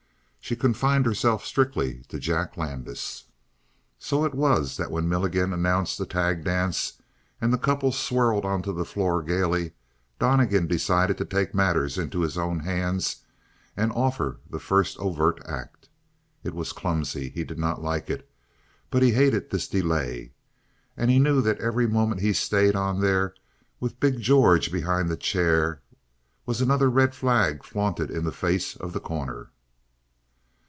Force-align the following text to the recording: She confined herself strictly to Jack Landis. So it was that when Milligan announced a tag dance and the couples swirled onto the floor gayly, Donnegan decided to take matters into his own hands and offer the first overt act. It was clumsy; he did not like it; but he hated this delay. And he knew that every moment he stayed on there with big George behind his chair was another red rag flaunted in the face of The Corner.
She 0.43 0.55
confined 0.57 1.05
herself 1.05 1.45
strictly 1.45 2.01
to 2.09 2.19
Jack 2.19 2.57
Landis. 2.57 3.23
So 3.97 4.25
it 4.25 4.33
was 4.33 4.75
that 4.75 4.91
when 4.91 5.07
Milligan 5.07 5.53
announced 5.53 5.97
a 6.01 6.05
tag 6.05 6.43
dance 6.43 6.99
and 7.39 7.53
the 7.53 7.57
couples 7.57 7.97
swirled 7.97 8.43
onto 8.43 8.73
the 8.73 8.83
floor 8.83 9.23
gayly, 9.23 9.71
Donnegan 10.19 10.67
decided 10.67 11.17
to 11.19 11.25
take 11.25 11.55
matters 11.55 11.97
into 11.97 12.19
his 12.19 12.37
own 12.37 12.59
hands 12.61 13.23
and 13.77 13.93
offer 13.93 14.41
the 14.49 14.59
first 14.59 14.97
overt 14.99 15.41
act. 15.45 15.87
It 16.43 16.53
was 16.53 16.73
clumsy; 16.73 17.29
he 17.29 17.45
did 17.45 17.57
not 17.59 17.81
like 17.81 18.09
it; 18.09 18.29
but 18.89 19.01
he 19.03 19.11
hated 19.11 19.51
this 19.51 19.69
delay. 19.69 20.33
And 20.97 21.09
he 21.09 21.17
knew 21.17 21.39
that 21.43 21.59
every 21.61 21.87
moment 21.87 22.19
he 22.19 22.33
stayed 22.33 22.75
on 22.75 22.99
there 22.99 23.33
with 23.79 24.01
big 24.01 24.19
George 24.19 24.69
behind 24.69 25.07
his 25.09 25.19
chair 25.19 25.81
was 26.45 26.59
another 26.59 26.89
red 26.89 27.15
rag 27.23 27.63
flaunted 27.63 28.11
in 28.11 28.25
the 28.25 28.33
face 28.33 28.75
of 28.75 28.91
The 28.91 28.99
Corner. 28.99 29.49